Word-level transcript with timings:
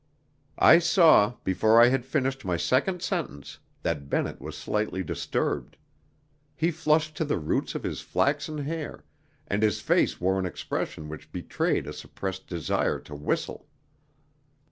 I 0.57 0.79
saw 0.79 1.35
before 1.43 1.79
I 1.79 1.89
had 1.89 2.07
finished 2.07 2.43
my 2.43 2.57
second 2.57 3.03
sentence 3.03 3.59
that 3.83 4.09
Bennett 4.09 4.41
was 4.41 4.57
slightly 4.57 5.03
disturbed. 5.03 5.77
He 6.55 6.71
flushed 6.71 7.15
to 7.17 7.23
the 7.23 7.37
roots 7.37 7.75
of 7.75 7.83
his 7.83 8.01
flaxen 8.01 8.57
hair, 8.57 9.05
and 9.45 9.61
his 9.61 9.79
face 9.79 10.19
wore 10.19 10.39
an 10.39 10.45
expression 10.47 11.07
which 11.07 11.31
betrayed 11.31 11.85
a 11.85 11.93
suppressed 11.93 12.47
desire 12.47 12.97
to 13.01 13.13
whistle. 13.13 13.67